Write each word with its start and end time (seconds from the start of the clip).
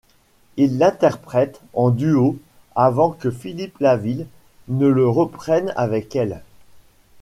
Ils 0.57 0.79
l'interprètent 0.79 1.61
en 1.75 1.91
duo 1.91 2.39
avant 2.75 3.11
que 3.11 3.29
Philippe 3.29 3.77
Lavil 3.77 4.25
ne 4.67 4.87
le 4.87 5.07
reprenne 5.07 5.71
avec 5.75 6.15
elle. 6.15 6.41